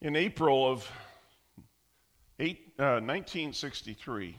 [0.00, 0.88] In April of
[2.38, 4.36] eight, uh, 1963,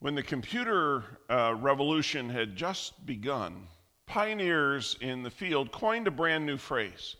[0.00, 3.68] when the computer uh, revolution had just begun,
[4.06, 7.14] pioneers in the field coined a brand new phrase.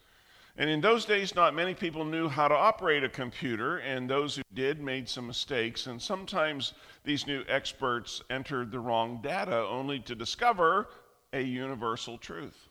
[0.56, 4.34] And in those days, not many people knew how to operate a computer, and those
[4.34, 5.86] who did made some mistakes.
[5.86, 10.88] And sometimes these new experts entered the wrong data only to discover
[11.32, 12.68] a universal truth.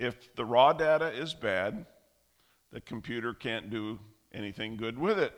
[0.00, 1.86] If the raw data is bad,
[2.72, 3.98] the computer can't do
[4.32, 5.32] anything good with it.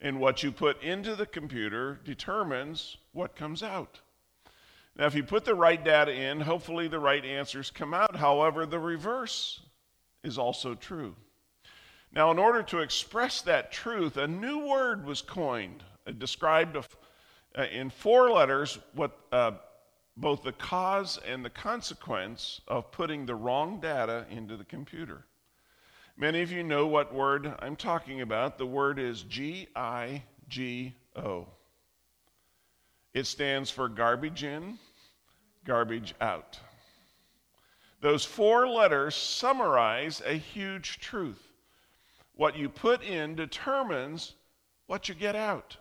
[0.00, 4.00] And what you put into the computer determines what comes out.
[4.96, 8.16] Now, if you put the right data in, hopefully the right answers come out.
[8.16, 9.60] However, the reverse
[10.24, 11.14] is also true.
[12.12, 17.62] Now, in order to express that truth, a new word was coined, uh, described uh,
[17.70, 19.52] in four letters what uh,
[20.16, 25.24] both the cause and the consequence of putting the wrong data into the computer.
[26.20, 28.58] Many of you know what word I'm talking about.
[28.58, 31.46] The word is G I G O.
[33.14, 34.80] It stands for garbage in,
[35.64, 36.58] garbage out.
[38.00, 41.42] Those four letters summarize a huge truth.
[42.34, 44.34] What you put in determines
[44.88, 45.76] what you get out.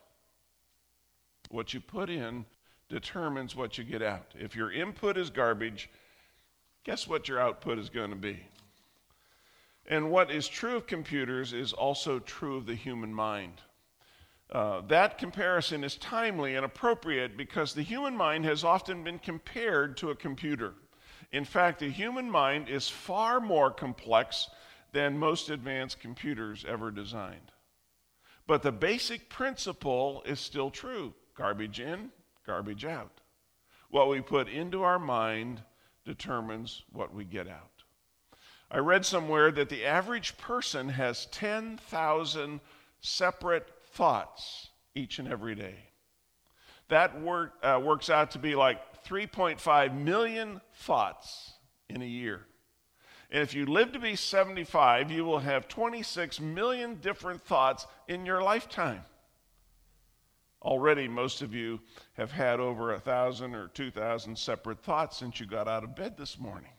[1.50, 2.46] What you put in
[2.90, 4.34] determines what you get out.
[4.40, 5.90] If your input is garbage,
[6.84, 8.40] guess what your output is going to be?
[9.88, 13.62] And what is true of computers is also true of the human mind.
[14.52, 19.98] Uh, that comparison is timely and appropriate because the human mind has often been compared
[19.98, 20.74] to a computer.
[21.32, 24.50] In fact, the human mind is far more complex
[24.94, 27.52] than most advanced computers ever designed.
[28.46, 32.10] But the basic principle is still true garbage in,
[32.46, 33.22] garbage out.
[33.90, 35.62] What we put into our mind
[36.06, 37.77] determines what we get out.
[38.70, 42.60] I read somewhere that the average person has 10,000
[43.00, 45.76] separate thoughts each and every day.
[46.90, 51.54] That work, uh, works out to be like 3.5 million thoughts
[51.90, 52.46] in a year.
[53.30, 58.26] And if you live to be 75, you will have 26 million different thoughts in
[58.26, 59.04] your lifetime.
[60.62, 61.80] Already, most of you
[62.14, 66.18] have had over a thousand or 2,000 separate thoughts since you got out of bed
[66.18, 66.72] this morning.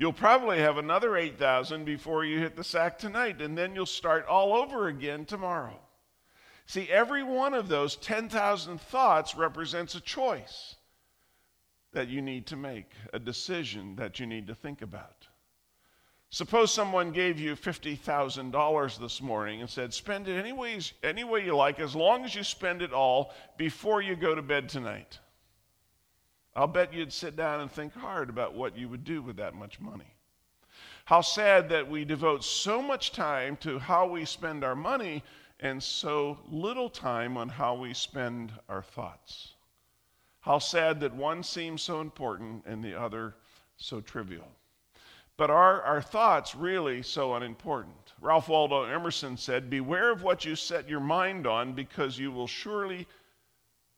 [0.00, 4.24] You'll probably have another 8,000 before you hit the sack tonight, and then you'll start
[4.26, 5.78] all over again tomorrow.
[6.64, 10.76] See, every one of those 10,000 thoughts represents a choice
[11.92, 15.26] that you need to make, a decision that you need to think about.
[16.30, 21.78] Suppose someone gave you $50,000 this morning and said, spend it any, way you like,
[21.78, 25.18] as long as you spend it all before you go to bed tonight.
[26.54, 29.54] I'll bet you'd sit down and think hard about what you would do with that
[29.54, 30.16] much money.
[31.04, 35.22] How sad that we devote so much time to how we spend our money
[35.60, 39.54] and so little time on how we spend our thoughts.
[40.40, 43.34] How sad that one seems so important and the other
[43.76, 44.48] so trivial.
[45.36, 48.12] But are our thoughts really so unimportant?
[48.20, 52.46] Ralph Waldo Emerson said, Beware of what you set your mind on because you will
[52.46, 53.06] surely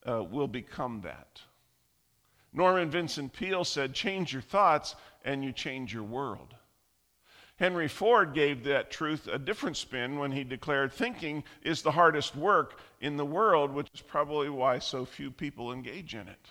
[0.09, 1.41] uh, will become that.
[2.53, 6.55] Norman Vincent Peale said, Change your thoughts and you change your world.
[7.57, 12.35] Henry Ford gave that truth a different spin when he declared thinking is the hardest
[12.35, 16.51] work in the world, which is probably why so few people engage in it.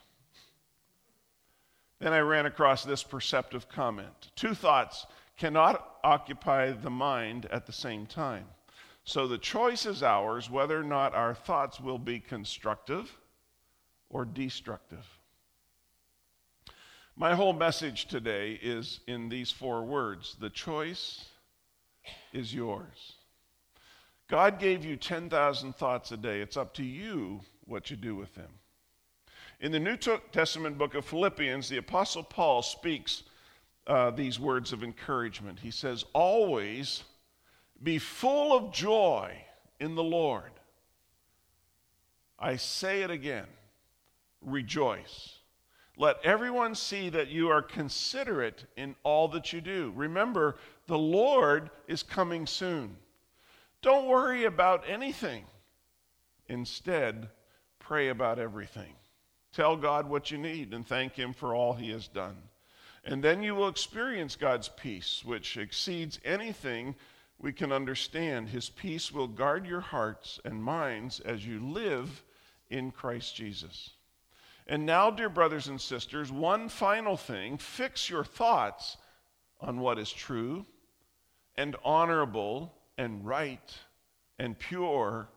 [1.99, 5.05] Then I ran across this perceptive comment Two thoughts
[5.37, 8.45] cannot occupy the mind at the same time.
[9.03, 13.17] So the choice is ours whether or not our thoughts will be constructive
[14.09, 15.05] or destructive.
[17.21, 21.25] My whole message today is in these four words the choice
[22.33, 23.13] is yours.
[24.27, 26.41] God gave you 10,000 thoughts a day.
[26.41, 28.49] It's up to you what you do with them.
[29.59, 29.97] In the New
[30.31, 33.21] Testament book of Philippians, the Apostle Paul speaks
[33.85, 35.59] uh, these words of encouragement.
[35.59, 37.03] He says, Always
[37.83, 39.31] be full of joy
[39.79, 40.53] in the Lord.
[42.39, 43.45] I say it again
[44.41, 45.35] rejoice.
[46.01, 49.93] Let everyone see that you are considerate in all that you do.
[49.95, 50.55] Remember,
[50.87, 52.97] the Lord is coming soon.
[53.83, 55.43] Don't worry about anything.
[56.47, 57.29] Instead,
[57.77, 58.95] pray about everything.
[59.53, 62.37] Tell God what you need and thank Him for all He has done.
[63.05, 66.95] And then you will experience God's peace, which exceeds anything
[67.37, 68.49] we can understand.
[68.49, 72.23] His peace will guard your hearts and minds as you live
[72.71, 73.91] in Christ Jesus.
[74.71, 78.95] And now, dear brothers and sisters, one final thing fix your thoughts
[79.59, 80.65] on what is true
[81.57, 83.77] and honorable and right
[84.39, 85.27] and pure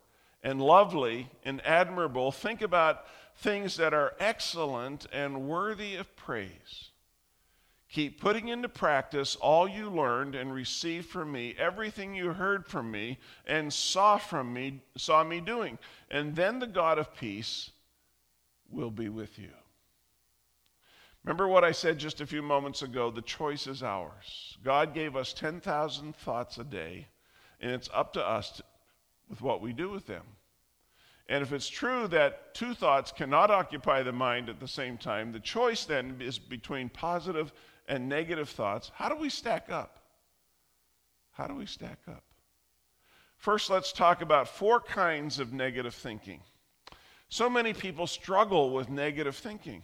[0.44, 2.30] and lovely and admirable.
[2.30, 3.06] Think about
[3.38, 6.90] things that are excellent and worthy of praise.
[7.88, 12.88] Keep putting into practice all you learned and received from me, everything you heard from
[12.88, 15.76] me and saw from me, saw me doing.
[16.08, 17.72] And then the God of peace
[18.70, 19.50] will be with you.
[21.24, 24.58] Remember what I said just a few moments ago the choice is ours.
[24.62, 27.08] God gave us 10,000 thoughts a day,
[27.60, 28.64] and it's up to us to,
[29.30, 30.24] with what we do with them.
[31.28, 35.32] And if it's true that two thoughts cannot occupy the mind at the same time,
[35.32, 37.52] the choice then is between positive
[37.88, 38.90] and negative thoughts.
[38.94, 40.00] How do we stack up?
[41.32, 42.22] How do we stack up?
[43.38, 46.40] First, let's talk about four kinds of negative thinking.
[47.28, 49.82] So many people struggle with negative thinking.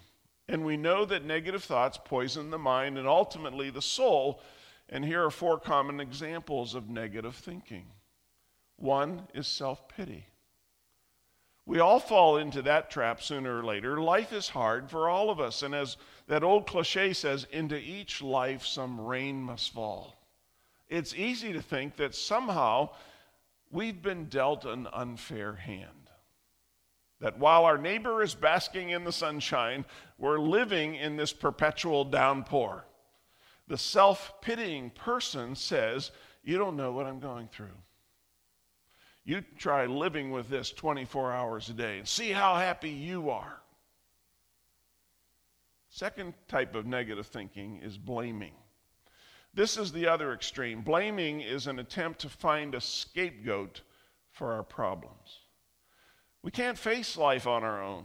[0.48, 4.40] And we know that negative thoughts poison the mind and ultimately the soul.
[4.88, 7.86] And here are four common examples of negative thinking.
[8.76, 10.26] One is self pity.
[11.66, 14.00] We all fall into that trap sooner or later.
[14.00, 15.62] Life is hard for all of us.
[15.62, 15.96] And as
[16.26, 20.16] that old cliche says, into each life some rain must fall.
[20.88, 22.90] It's easy to think that somehow
[23.70, 26.09] we've been dealt an unfair hand.
[27.20, 29.84] That while our neighbor is basking in the sunshine,
[30.18, 32.84] we're living in this perpetual downpour.
[33.68, 36.10] The self pitying person says,
[36.42, 37.76] You don't know what I'm going through.
[39.24, 43.60] You try living with this 24 hours a day and see how happy you are.
[45.90, 48.54] Second type of negative thinking is blaming.
[49.52, 50.82] This is the other extreme.
[50.82, 53.82] Blaming is an attempt to find a scapegoat
[54.30, 55.39] for our problems.
[56.42, 58.04] We can't face life on our own.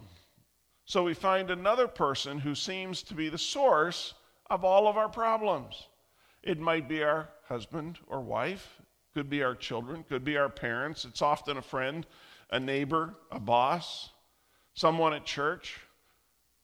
[0.86, 4.14] So we find another person who seems to be the source
[4.50, 5.88] of all of our problems.
[6.44, 8.82] It might be our husband or wife,
[9.14, 11.06] could be our children, could be our parents.
[11.06, 12.06] It's often a friend,
[12.52, 14.12] a neighbor, a boss,
[14.74, 15.80] someone at church.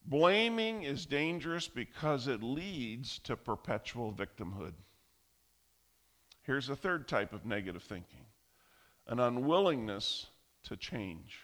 [0.05, 4.73] Blaming is dangerous because it leads to perpetual victimhood.
[6.43, 8.25] Here's a third type of negative thinking
[9.07, 10.27] an unwillingness
[10.63, 11.39] to change.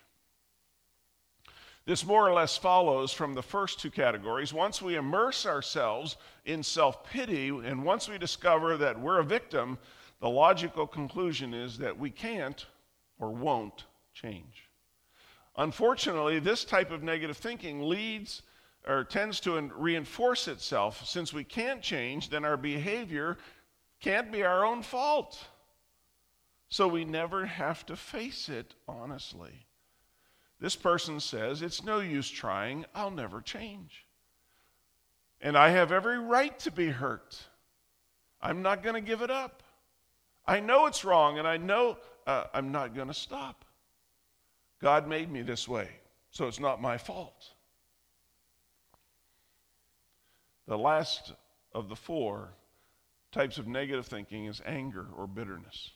[1.87, 4.53] This more or less follows from the first two categories.
[4.53, 9.77] Once we immerse ourselves in self pity, and once we discover that we're a victim,
[10.19, 12.65] the logical conclusion is that we can't
[13.19, 14.65] or won't change.
[15.55, 18.41] Unfortunately, this type of negative thinking leads
[18.85, 21.07] or tends to reinforce itself.
[21.07, 23.37] Since we can't change, then our behavior
[24.01, 25.41] can't be our own fault.
[26.67, 29.66] So we never have to face it honestly.
[30.59, 34.05] This person says, It's no use trying, I'll never change.
[35.41, 37.37] And I have every right to be hurt.
[38.41, 39.61] I'm not going to give it up.
[40.45, 43.65] I know it's wrong, and I know uh, I'm not going to stop.
[44.81, 45.89] God made me this way,
[46.31, 47.53] so it's not my fault.
[50.67, 51.33] The last
[51.73, 52.49] of the four
[53.31, 55.91] types of negative thinking is anger or bitterness.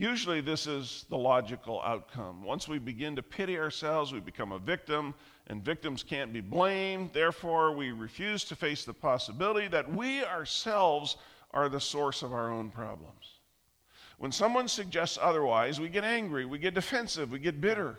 [0.00, 2.42] Usually, this is the logical outcome.
[2.42, 5.12] Once we begin to pity ourselves, we become a victim,
[5.48, 7.10] and victims can't be blamed.
[7.12, 11.18] Therefore, we refuse to face the possibility that we ourselves
[11.50, 13.40] are the source of our own problems.
[14.16, 17.98] When someone suggests otherwise, we get angry, we get defensive, we get bitter.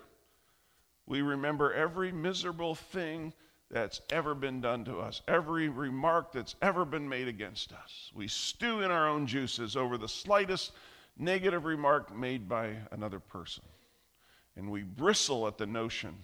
[1.06, 3.32] We remember every miserable thing
[3.70, 8.12] that's ever been done to us, every remark that's ever been made against us.
[8.16, 10.72] We stew in our own juices over the slightest
[11.22, 13.64] negative remark made by another person.
[14.58, 16.16] And we bristle at the notion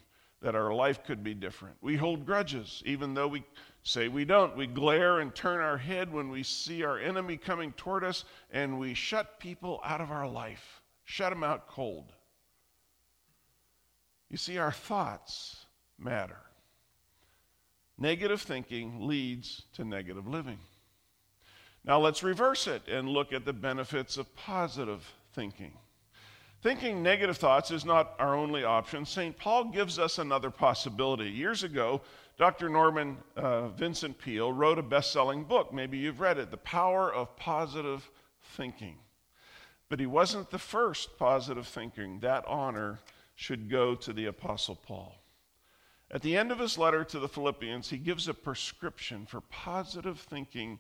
[0.42, 1.78] that our life could be different.
[1.82, 3.44] We hold grudges, even though we
[3.84, 4.58] say we don't.
[4.58, 8.80] We glare and turn our head when we see our enemy coming toward us, and
[8.80, 12.12] we shut people out of our life, shut them out cold.
[14.30, 15.66] You see, our thoughts
[15.98, 16.42] matter.
[17.98, 20.60] Negative thinking leads to negative living.
[21.88, 25.72] Now let's reverse it and look at the benefits of positive thinking.
[26.62, 29.06] Thinking negative thoughts is not our only option.
[29.06, 29.38] St.
[29.38, 31.30] Paul gives us another possibility.
[31.30, 32.02] Years ago,
[32.38, 32.68] Dr.
[32.68, 35.74] Norman uh, Vincent Peale wrote a best selling book.
[35.74, 38.10] Maybe you've read it The Power of Positive
[38.58, 38.98] Thinking.
[39.88, 42.20] But he wasn't the first positive thinking.
[42.20, 43.00] That honor
[43.36, 45.16] should go to the Apostle Paul.
[46.12, 50.20] At the end of his letter to the Philippians, he gives a prescription for positive
[50.20, 50.80] thinking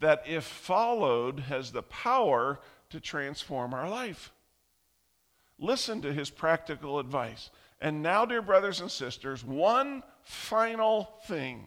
[0.00, 4.32] that, if followed, has the power to transform our life.
[5.58, 7.50] Listen to his practical advice.
[7.80, 11.66] And now, dear brothers and sisters, one final thing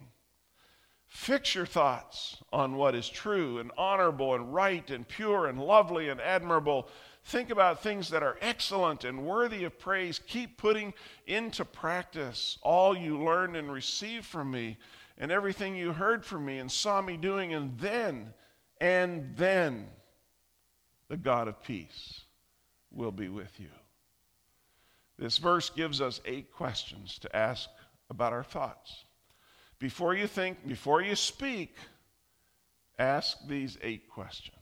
[1.13, 6.09] Fix your thoughts on what is true and honorable and right and pure and lovely
[6.09, 6.89] and admirable.
[7.23, 10.19] Think about things that are excellent and worthy of praise.
[10.27, 10.91] Keep putting
[11.27, 14.75] into practice all you learned and received from me
[15.17, 18.33] and everything you heard from me and saw me doing, and then,
[18.81, 19.87] and then,
[21.09, 22.21] the God of peace
[22.91, 23.69] will be with you.
[25.17, 27.69] This verse gives us eight questions to ask
[28.09, 29.05] about our thoughts.
[29.79, 31.75] Before you think, before you speak,
[32.97, 34.57] ask these eight questions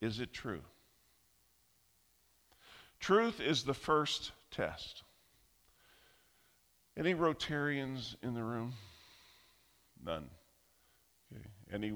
[0.00, 0.62] Is it true?
[3.00, 5.02] Truth is the first test.
[6.96, 8.74] Any Rotarians in the room?
[10.04, 10.28] None.
[11.32, 11.44] Okay.
[11.72, 11.94] Any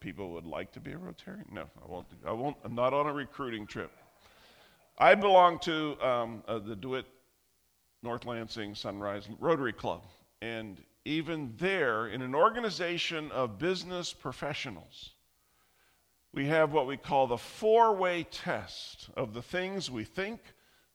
[0.00, 1.50] people would like to be a Rotarian?
[1.52, 2.06] No, I won't.
[2.26, 2.56] I won't.
[2.64, 3.90] I'm not on a recruiting trip.
[4.98, 7.06] I belong to um, uh, the DeWitt
[8.02, 10.02] North Lansing Sunrise Rotary Club,
[10.42, 15.10] and even there, in an organization of business professionals,
[16.32, 20.40] we have what we call the four way test of the things we think,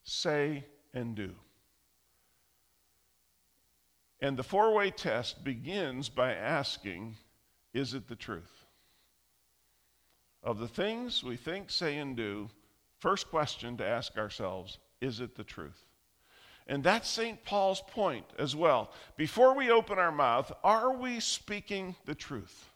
[0.04, 1.34] say, and do.
[4.22, 7.18] And the four way test begins by asking,
[7.74, 8.66] Is it the truth?
[10.44, 12.50] Of the things we think, say, and do,
[13.00, 15.86] first question to ask ourselves, Is it the truth?
[16.68, 17.44] And that's St.
[17.44, 18.92] Paul's point as well.
[19.18, 22.70] Before we open our mouth, are we speaking the truth?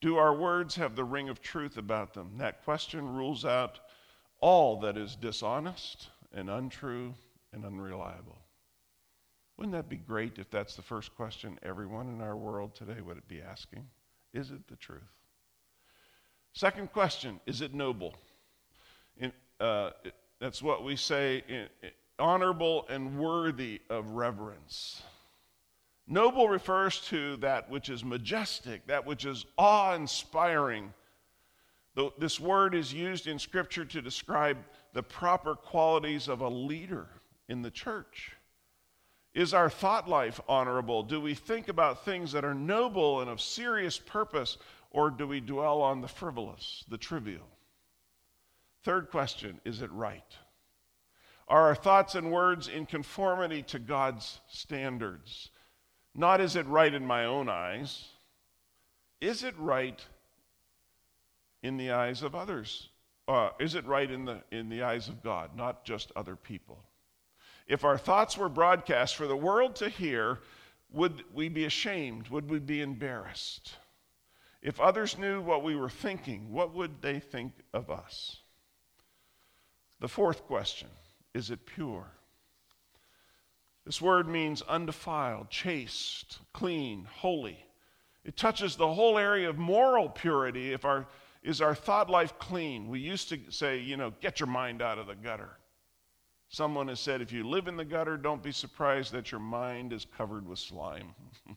[0.00, 2.32] Do our words have the ring of truth about them?
[2.38, 3.78] That question rules out
[4.40, 7.14] all that is dishonest and untrue
[7.52, 8.43] and unreliable.
[9.56, 13.26] Wouldn't that be great if that's the first question everyone in our world today would
[13.28, 13.86] be asking?
[14.32, 15.02] Is it the truth?
[16.52, 18.14] Second question Is it noble?
[19.16, 19.90] In, uh,
[20.40, 25.02] that's what we say in, in, honorable and worthy of reverence.
[26.06, 30.92] Noble refers to that which is majestic, that which is awe inspiring.
[32.18, 34.58] This word is used in Scripture to describe
[34.92, 37.06] the proper qualities of a leader
[37.48, 38.32] in the church.
[39.34, 41.02] Is our thought life honorable?
[41.02, 44.58] Do we think about things that are noble and of serious purpose,
[44.90, 47.48] or do we dwell on the frivolous, the trivial?
[48.84, 50.22] Third question Is it right?
[51.48, 55.50] Are our thoughts and words in conformity to God's standards?
[56.14, 58.04] Not is it right in my own eyes,
[59.20, 60.00] is it right
[61.62, 62.88] in the eyes of others?
[63.26, 66.84] Uh, is it right in the, in the eyes of God, not just other people?
[67.66, 70.40] If our thoughts were broadcast for the world to hear,
[70.92, 72.28] would we be ashamed?
[72.28, 73.74] Would we be embarrassed?
[74.62, 78.38] If others knew what we were thinking, what would they think of us?
[80.00, 80.88] The fourth question
[81.34, 82.06] is it pure?
[83.84, 87.58] This word means undefiled, chaste, clean, holy.
[88.24, 90.72] It touches the whole area of moral purity.
[90.72, 91.06] If our
[91.42, 92.88] is our thought life clean?
[92.88, 95.50] We used to say, you know, get your mind out of the gutter.
[96.54, 99.92] Someone has said, if you live in the gutter, don't be surprised that your mind
[99.92, 101.12] is covered with slime.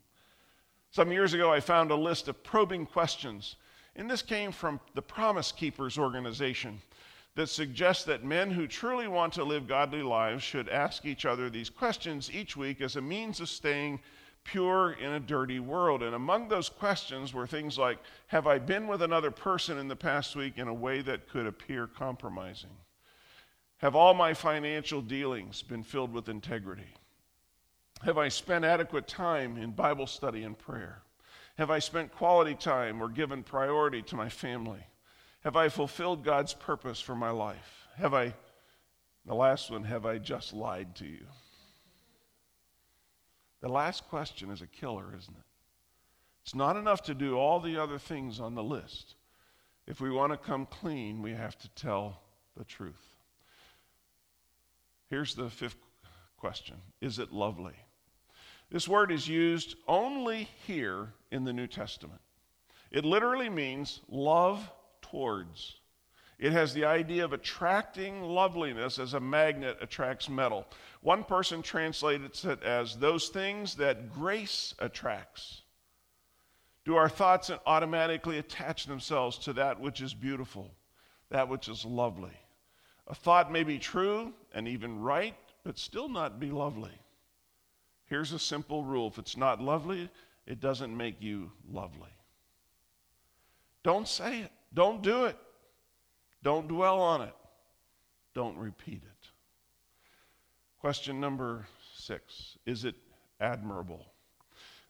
[0.89, 3.57] Some years ago, I found a list of probing questions,
[3.95, 6.81] and this came from the Promise Keepers organization
[7.35, 11.47] that suggests that men who truly want to live godly lives should ask each other
[11.47, 13.99] these questions each week as a means of staying
[14.45, 16.01] pure in a dirty world.
[16.01, 17.99] And among those questions were things like
[18.29, 21.45] Have I been with another person in the past week in a way that could
[21.45, 22.71] appear compromising?
[23.77, 26.93] Have all my financial dealings been filled with integrity?
[28.03, 31.01] Have I spent adequate time in Bible study and prayer?
[31.57, 34.85] Have I spent quality time or given priority to my family?
[35.43, 37.87] Have I fulfilled God's purpose for my life?
[37.95, 38.33] Have I,
[39.25, 41.25] the last one, have I just lied to you?
[43.61, 45.43] The last question is a killer, isn't it?
[46.43, 49.15] It's not enough to do all the other things on the list.
[49.87, 52.21] If we want to come clean, we have to tell
[52.55, 53.06] the truth.
[55.09, 55.77] Here's the fifth
[56.37, 57.75] question Is it lovely?
[58.69, 62.19] This word is used only here in the New Testament.
[62.91, 64.69] It literally means love
[65.01, 65.77] towards.
[66.37, 70.67] It has the idea of attracting loveliness as a magnet attracts metal.
[71.01, 75.61] One person translates it as those things that grace attracts.
[76.85, 80.71] Do our thoughts automatically attach themselves to that which is beautiful,
[81.29, 82.37] that which is lovely?
[83.07, 86.99] A thought may be true and even right, but still not be lovely.
[88.07, 90.09] Here's a simple rule if it's not lovely,
[90.47, 92.09] it doesn't make you lovely.
[93.83, 95.37] Don't say it, don't do it,
[96.41, 97.35] don't dwell on it,
[98.33, 99.27] don't repeat it.
[100.81, 102.95] Question number six Is it
[103.39, 104.07] admirable?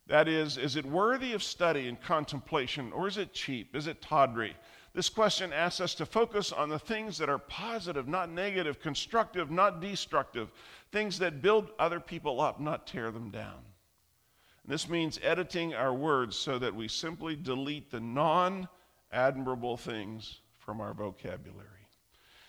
[0.07, 3.75] That is, is it worthy of study and contemplation, or is it cheap?
[3.75, 4.55] Is it tawdry?
[4.97, 9.51] This question asks us to focus on the things that are positive, not negative, constructive,
[9.51, 10.51] not destructive,
[10.91, 13.59] things that build other people up, not tear them down.
[14.63, 18.67] And this means editing our words so that we simply delete the non
[19.11, 21.85] admirable things from our vocabulary.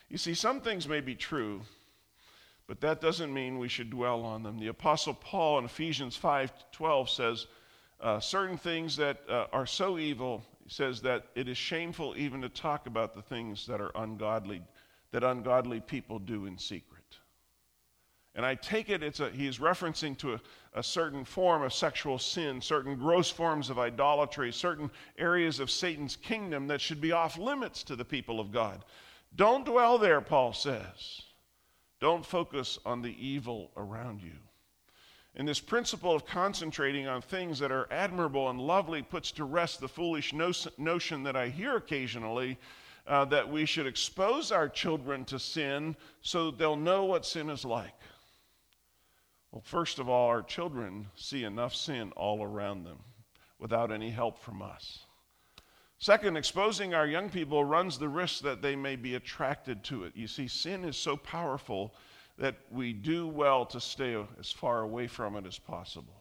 [0.09, 1.61] You see, some things may be true,
[2.67, 4.59] but that doesn't mean we should dwell on them.
[4.59, 7.47] The Apostle Paul in Ephesians 5:12 says,
[8.00, 12.48] uh, certain things that uh, are so evil, says that it is shameful even to
[12.48, 14.62] talk about the things that are ungodly,
[15.10, 17.18] that ungodly people do in secret.
[18.34, 20.40] And I take it it's a, he's referencing to a,
[20.75, 26.14] a certain form of sexual sin, certain gross forms of idolatry, certain areas of Satan's
[26.14, 28.84] kingdom that should be off limits to the people of God.
[29.34, 31.22] Don't dwell there, Paul says.
[32.00, 34.37] Don't focus on the evil around you.
[35.38, 39.80] And this principle of concentrating on things that are admirable and lovely puts to rest
[39.80, 42.59] the foolish notion that I hear occasionally
[43.07, 47.64] uh, that we should expose our children to sin so they'll know what sin is
[47.64, 47.95] like.
[49.52, 52.99] Well, first of all, our children see enough sin all around them
[53.61, 55.04] without any help from us.
[56.00, 60.16] Second, exposing our young people runs the risk that they may be attracted to it.
[60.16, 61.95] You see, sin is so powerful
[62.38, 66.14] that we do well to stay as far away from it as possible.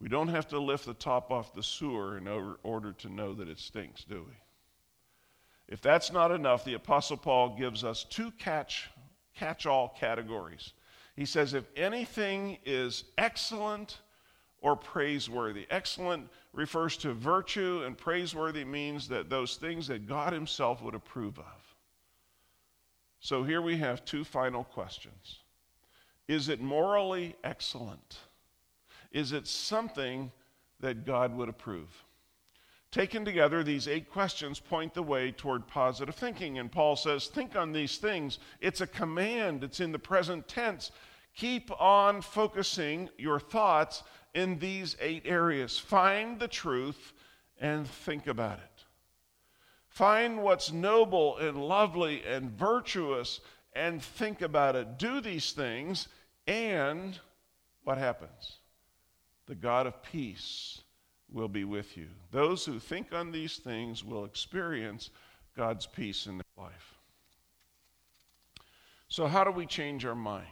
[0.00, 2.26] We don't have to lift the top off the sewer in
[2.64, 4.34] order to know that it stinks, do we?
[5.68, 8.90] If that's not enough, the Apostle Paul gives us two catch,
[9.36, 10.72] catch all categories.
[11.14, 13.98] He says, if anything is excellent
[14.60, 20.82] or praiseworthy, excellent refers to virtue, and praiseworthy means that those things that God Himself
[20.82, 21.61] would approve of.
[23.22, 25.38] So here we have two final questions
[26.28, 28.18] Is it morally excellent?
[29.12, 30.32] Is it something
[30.80, 32.04] that God would approve?
[32.90, 36.58] Taken together, these eight questions point the way toward positive thinking.
[36.58, 38.40] And Paul says, Think on these things.
[38.60, 40.90] It's a command, it's in the present tense.
[41.36, 44.02] Keep on focusing your thoughts
[44.34, 45.78] in these eight areas.
[45.78, 47.12] Find the truth
[47.60, 48.71] and think about it.
[49.92, 53.40] Find what's noble and lovely and virtuous
[53.74, 54.98] and think about it.
[54.98, 56.08] Do these things,
[56.46, 57.20] and
[57.84, 58.56] what happens?
[59.44, 60.80] The God of peace
[61.30, 62.08] will be with you.
[62.30, 65.10] Those who think on these things will experience
[65.54, 66.94] God's peace in their life.
[69.08, 70.48] So, how do we change our mind?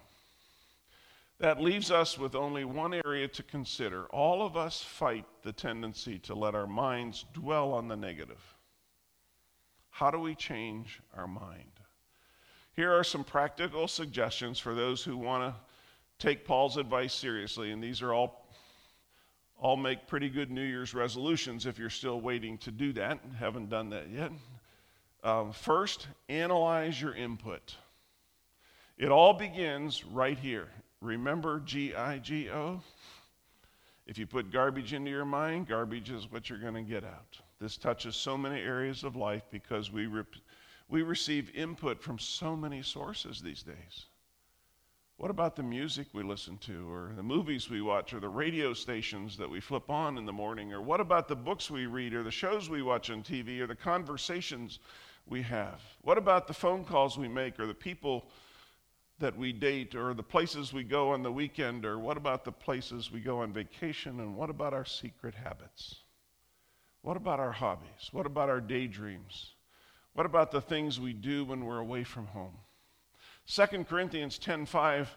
[1.38, 4.05] That leaves us with only one area to consider.
[4.09, 8.42] All of us fight the tendency to let our minds dwell on the negative.
[10.01, 11.79] How do we change our mind?
[12.75, 15.61] Here are some practical suggestions for those who want to
[16.19, 18.49] take Paul's advice seriously, and these are all
[19.59, 23.69] all make pretty good New Year's resolutions if you're still waiting to do that haven't
[23.69, 24.33] done that yet.
[25.23, 27.77] Um, first, analyze your input.
[28.97, 30.69] It all begins right here
[31.03, 32.81] Remember G I G O?
[34.07, 37.39] If you put garbage into your mind, garbage is what you're going to get out.
[37.61, 40.09] This touches so many areas of life because we,
[40.88, 44.07] we receive input from so many sources these days.
[45.18, 48.73] What about the music we listen to, or the movies we watch, or the radio
[48.73, 50.73] stations that we flip on in the morning?
[50.73, 53.66] Or what about the books we read, or the shows we watch on TV, or
[53.66, 54.79] the conversations
[55.27, 55.83] we have?
[56.01, 58.31] What about the phone calls we make, or the people
[59.20, 62.51] that we date or the places we go on the weekend or what about the
[62.51, 66.00] places we go on vacation and what about our secret habits?
[67.03, 68.11] What about our hobbies?
[68.13, 69.55] What about our daydreams?
[70.13, 72.57] What about the things we do when we're away from home?
[73.47, 75.09] 2 Corinthians 10:5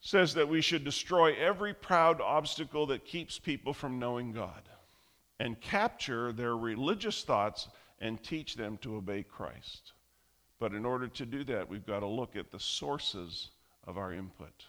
[0.00, 4.68] says that we should destroy every proud obstacle that keeps people from knowing God
[5.38, 7.68] and capture their religious thoughts
[8.00, 9.92] and teach them to obey Christ.
[10.58, 13.50] But in order to do that, we've got to look at the sources
[13.84, 14.66] of our input.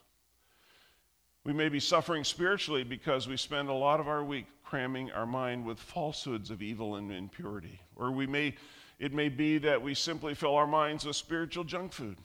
[1.47, 5.25] We may be suffering spiritually because we spend a lot of our week cramming our
[5.25, 7.79] mind with falsehoods of evil and impurity.
[7.95, 8.53] Or we may,
[8.99, 12.17] it may be that we simply fill our minds with spiritual junk food.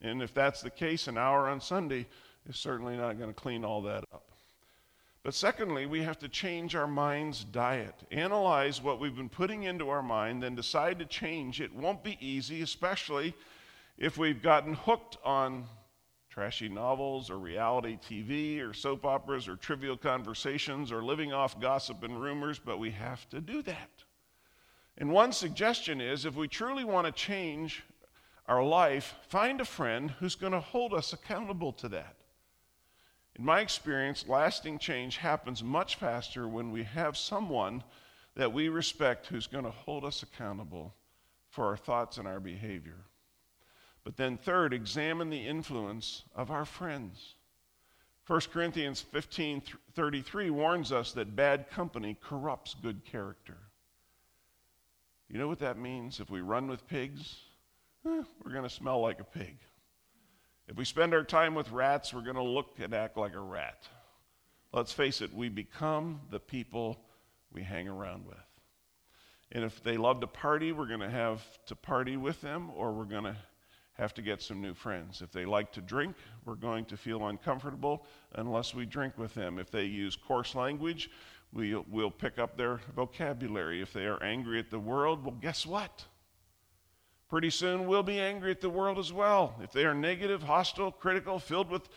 [0.00, 2.06] And if that's the case, an hour on Sunday
[2.48, 4.30] is certainly not going to clean all that up.
[5.22, 7.96] But secondly, we have to change our mind's diet.
[8.10, 11.60] Analyze what we've been putting into our mind, then decide to change.
[11.60, 13.34] It won't be easy, especially
[13.98, 15.66] if we've gotten hooked on
[16.38, 22.04] trashy novels or reality TV or soap operas or trivial conversations or living off gossip
[22.04, 23.90] and rumors, but we have to do that.
[24.98, 27.82] And one suggestion is if we truly want to change
[28.46, 32.14] our life, find a friend who's going to hold us accountable to that.
[33.36, 37.82] In my experience, lasting change happens much faster when we have someone
[38.36, 40.94] that we respect who's going to hold us accountable
[41.48, 43.07] for our thoughts and our behavior.
[44.04, 47.34] But then, third, examine the influence of our friends.
[48.26, 49.62] 1 Corinthians 15
[49.94, 53.56] 33 warns us that bad company corrupts good character.
[55.30, 56.20] You know what that means?
[56.20, 57.36] If we run with pigs,
[58.06, 59.56] eh, we're going to smell like a pig.
[60.68, 63.40] If we spend our time with rats, we're going to look and act like a
[63.40, 63.88] rat.
[64.72, 66.98] Let's face it, we become the people
[67.50, 68.36] we hang around with.
[69.52, 72.92] And if they love to party, we're going to have to party with them, or
[72.92, 73.36] we're going to
[73.98, 75.22] have to get some new friends.
[75.22, 78.06] If they like to drink, we're going to feel uncomfortable
[78.36, 79.58] unless we drink with them.
[79.58, 81.10] If they use coarse language,
[81.52, 83.82] we'll, we'll pick up their vocabulary.
[83.82, 86.04] If they are angry at the world, well, guess what?
[87.28, 89.54] Pretty soon we'll be angry at the world as well.
[89.62, 91.88] If they are negative, hostile, critical, filled with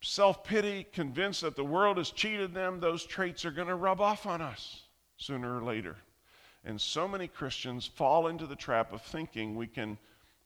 [0.00, 4.00] self pity, convinced that the world has cheated them, those traits are going to rub
[4.00, 4.82] off on us
[5.16, 5.96] sooner or later.
[6.64, 9.98] And so many Christians fall into the trap of thinking we can,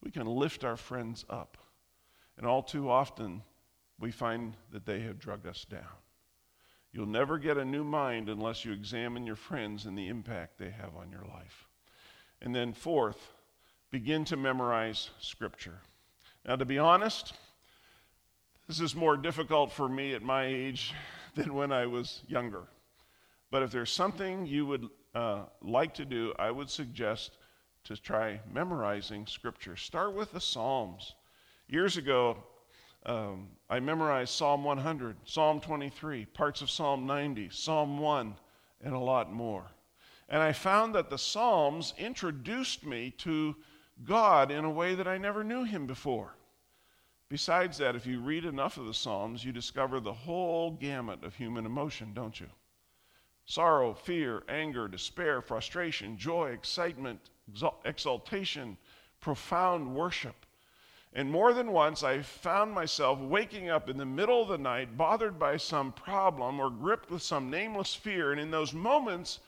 [0.03, 1.57] we can lift our friends up.
[2.37, 3.43] And all too often,
[3.99, 5.83] we find that they have drugged us down.
[6.93, 10.71] You'll never get a new mind unless you examine your friends and the impact they
[10.71, 11.69] have on your life.
[12.41, 13.33] And then, fourth,
[13.91, 15.81] begin to memorize Scripture.
[16.47, 17.35] Now, to be honest,
[18.67, 20.95] this is more difficult for me at my age
[21.35, 22.65] than when I was younger.
[23.51, 27.39] But if there's something you would uh, like to do, I would suggest
[27.85, 29.77] to try memorizing Scripture.
[29.77, 31.15] Start with the Psalms.
[31.69, 32.37] Years ago,
[33.07, 38.35] um, I memorized Psalm 100, Psalm 23, parts of Psalm 90, Psalm 1,
[38.83, 39.65] and a lot more.
[40.29, 43.57] And I found that the Psalms introduced me to
[44.05, 46.35] God in a way that I never knew him before.
[47.29, 51.35] Besides that, if you read enough of the Psalms, you discover the whole gamut of
[51.35, 52.49] human emotion, don't you?
[53.45, 57.21] Sorrow, fear, anger, despair, frustration, joy, excitement,
[57.85, 58.77] exaltation,
[59.21, 60.47] profound worship.
[61.15, 64.97] And more than once, I found myself waking up in the middle of the night,
[64.97, 68.33] bothered by some problem or gripped with some nameless fear.
[68.33, 69.41] And in those moments,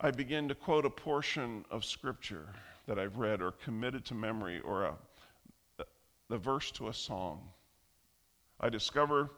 [0.00, 2.46] I begin to quote a portion of Scripture
[2.86, 4.94] that I've read or committed to memory or a,
[6.28, 7.40] the verse to a song.
[8.60, 9.30] I discover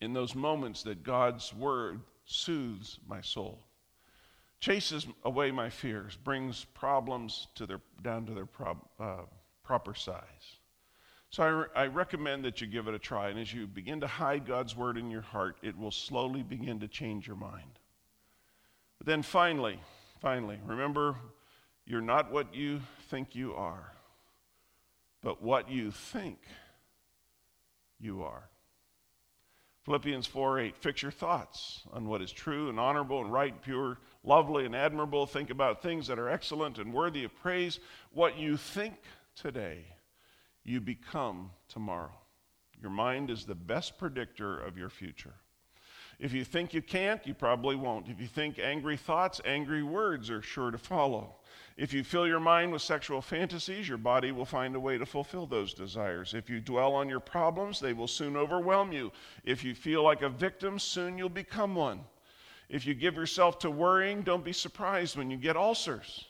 [0.00, 3.62] in those moments that God's word soothes my soul,
[4.60, 9.22] chases away my fears, brings problems to their, down to their prob, uh,
[9.64, 10.58] proper size.
[11.30, 13.28] So I, re- I recommend that you give it a try.
[13.28, 16.80] And as you begin to hide God's word in your heart, it will slowly begin
[16.80, 17.78] to change your mind.
[18.98, 19.80] But then finally,
[20.20, 21.14] finally, remember
[21.86, 23.92] you're not what you think you are,
[25.22, 26.38] but what you think
[27.98, 28.48] you are.
[29.84, 33.62] Philippians 4 8, fix your thoughts on what is true and honorable and right, and
[33.62, 35.26] pure, lovely, and admirable.
[35.26, 37.80] Think about things that are excellent and worthy of praise.
[38.12, 38.94] What you think
[39.34, 39.84] today,
[40.64, 42.12] you become tomorrow.
[42.80, 45.34] Your mind is the best predictor of your future.
[46.18, 48.08] If you think you can't, you probably won't.
[48.08, 51.36] If you think angry thoughts, angry words are sure to follow.
[51.78, 55.06] If you fill your mind with sexual fantasies, your body will find a way to
[55.06, 56.34] fulfill those desires.
[56.34, 59.12] If you dwell on your problems, they will soon overwhelm you.
[59.44, 62.00] If you feel like a victim, soon you'll become one.
[62.70, 66.26] If you give yourself to worrying, don't be surprised when you get ulcers.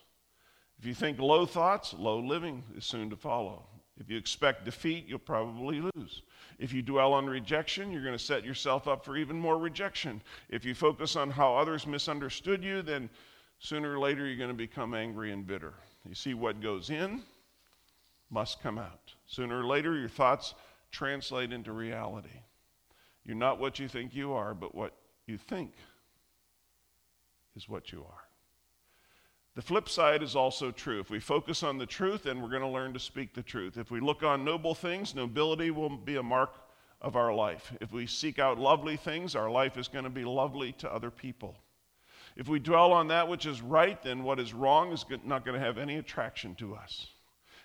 [0.78, 3.66] If you think low thoughts, low living is soon to follow.
[3.98, 6.22] If you expect defeat, you'll probably lose.
[6.58, 10.22] If you dwell on rejection, you're going to set yourself up for even more rejection.
[10.48, 13.10] If you focus on how others misunderstood you, then
[13.58, 15.74] sooner or later you're going to become angry and bitter.
[16.08, 17.20] You see, what goes in
[18.30, 19.12] must come out.
[19.26, 20.54] Sooner or later, your thoughts
[20.90, 22.40] translate into reality.
[23.26, 24.94] You're not what you think you are, but what
[25.26, 25.72] you think
[27.60, 28.24] is what you are.
[29.54, 31.00] The flip side is also true.
[31.00, 33.76] If we focus on the truth, then we're going to learn to speak the truth.
[33.76, 36.54] If we look on noble things, nobility will be a mark
[37.02, 37.72] of our life.
[37.80, 41.10] If we seek out lovely things, our life is going to be lovely to other
[41.10, 41.56] people.
[42.36, 45.58] If we dwell on that which is right, then what is wrong is not going
[45.58, 47.08] to have any attraction to us.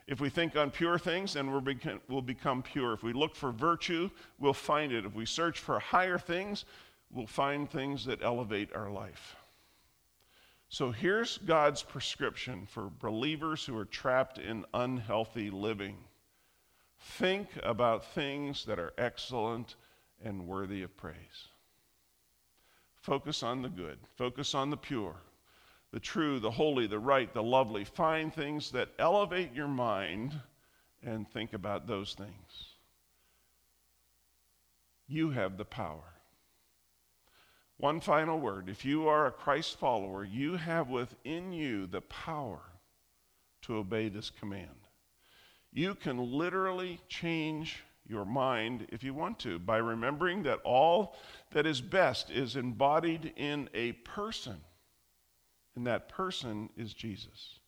[0.08, 2.94] If we think on pure things, then we'll become pure.
[2.94, 5.06] If we look for virtue, we'll find it.
[5.06, 6.66] If we search for higher things,
[7.12, 9.36] we'll find things that elevate our life.
[10.70, 15.98] So here's God's prescription for believers who are trapped in unhealthy living
[17.06, 19.76] think about things that are excellent
[20.24, 21.50] and worthy of praise.
[22.96, 25.16] Focus on the good, focus on the pure,
[25.92, 27.86] the true, the holy, the right, the lovely.
[27.86, 30.34] Find things that elevate your mind
[31.04, 32.74] and think about those things.
[35.08, 36.15] You have the power.
[37.78, 38.70] One final word.
[38.70, 42.62] If you are a Christ follower, you have within you the power
[43.64, 44.88] to obey this command.
[45.74, 51.16] You can literally change your mind if you want to by remembering that all
[51.52, 54.62] that is best is embodied in a person,
[55.76, 57.60] and that person is Jesus.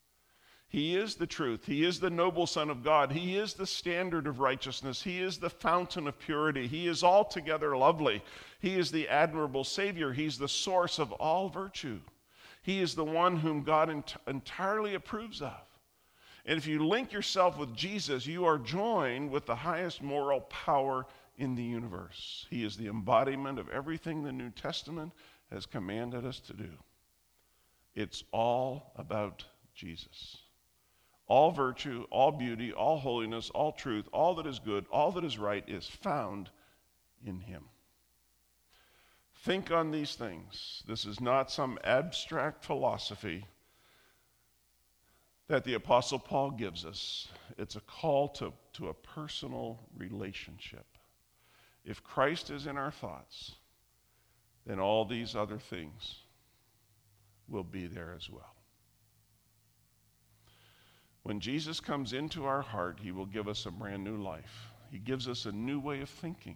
[0.70, 1.66] He is the truth.
[1.66, 3.12] He is the noble Son of God.
[3.12, 5.02] He is the standard of righteousness.
[5.02, 6.68] He is the fountain of purity.
[6.68, 8.22] He is altogether lovely.
[8.60, 10.12] He is the admirable Savior.
[10.12, 12.02] He's the source of all virtue.
[12.64, 15.62] He is the one whom God ent- entirely approves of.
[16.46, 21.06] And if you link yourself with Jesus, you are joined with the highest moral power
[21.38, 22.46] in the universe.
[22.50, 25.14] He is the embodiment of everything the New Testament
[25.52, 26.72] has commanded us to do.
[27.96, 30.38] It's all about Jesus.
[31.28, 35.38] All virtue, all beauty, all holiness, all truth, all that is good, all that is
[35.38, 36.50] right is found
[37.26, 37.66] in him.
[39.44, 40.84] Think on these things.
[40.88, 43.46] This is not some abstract philosophy
[45.48, 47.28] that the Apostle Paul gives us.
[47.58, 50.86] It's a call to, to a personal relationship.
[51.86, 53.54] If Christ is in our thoughts,
[54.66, 56.18] then all these other things
[57.48, 58.57] will be there as well.
[61.28, 64.72] When Jesus comes into our heart, he will give us a brand new life.
[64.90, 66.56] He gives us a new way of thinking.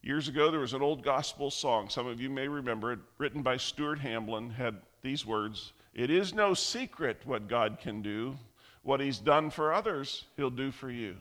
[0.00, 3.42] Years ago, there was an old gospel song, some of you may remember it, written
[3.42, 8.38] by Stuart Hamblen, had these words It is no secret what God can do.
[8.82, 11.16] What he's done for others, he'll do for you.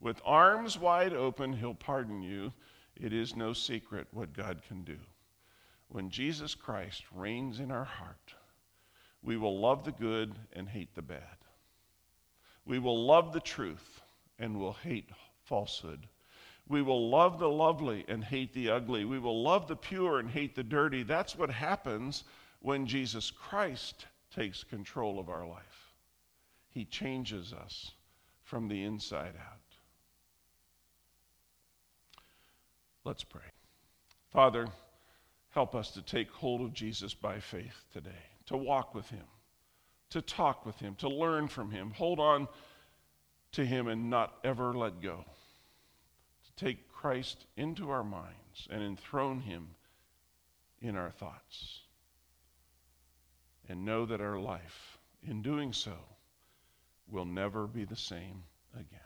[0.00, 2.54] With arms wide open, he'll pardon you.
[2.96, 4.96] It is no secret what God can do.
[5.88, 8.32] When Jesus Christ reigns in our heart,
[9.22, 11.44] we will love the good and hate the bad.
[12.66, 14.00] We will love the truth
[14.38, 15.10] and will hate
[15.42, 16.08] falsehood.
[16.66, 19.04] We will love the lovely and hate the ugly.
[19.04, 21.02] We will love the pure and hate the dirty.
[21.02, 22.24] That's what happens
[22.60, 25.92] when Jesus Christ takes control of our life.
[26.70, 27.92] He changes us
[28.42, 29.60] from the inside out.
[33.04, 33.42] Let's pray.
[34.32, 34.66] Father,
[35.50, 38.10] help us to take hold of Jesus by faith today,
[38.46, 39.26] to walk with him
[40.14, 42.46] to talk with Him, to learn from Him, hold on
[43.50, 45.24] to Him and not ever let go.
[46.44, 49.70] To take Christ into our minds and enthrone Him
[50.80, 51.80] in our thoughts.
[53.68, 55.96] And know that our life, in doing so,
[57.10, 59.03] will never be the same again.